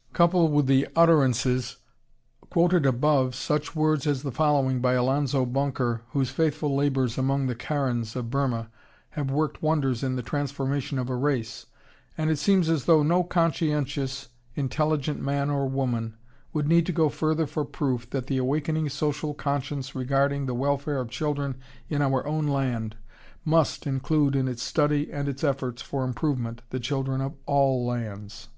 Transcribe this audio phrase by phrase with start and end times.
[0.20, 1.78] ]Couple with the utterances
[2.50, 7.54] quoted above such words as the following by Alonzo Bunker, whose faithful labors among the
[7.54, 8.68] Karens of Burma
[9.12, 11.64] have worked wonders in the transformation of a race,
[12.18, 16.14] and it seems as though no conscientious, intelligent man or woman
[16.52, 21.00] would need to go further for proof that the awakening social conscience regarding the welfare
[21.00, 21.54] of children
[21.88, 22.96] in our own land
[23.46, 28.50] must include in its study and its efforts for improvement the children of all lands.